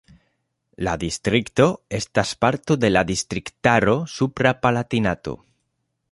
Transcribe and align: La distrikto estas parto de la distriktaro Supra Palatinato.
La 0.85 0.93
distrikto 1.01 1.67
estas 1.97 2.31
parto 2.45 2.77
de 2.85 2.91
la 2.93 3.03
distriktaro 3.11 3.95
Supra 4.15 4.55
Palatinato. 4.65 5.35